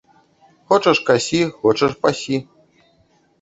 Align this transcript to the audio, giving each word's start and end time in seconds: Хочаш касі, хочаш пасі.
Хочаш 0.71 1.01
касі, 1.09 1.41
хочаш 1.59 1.91
пасі. 2.07 2.41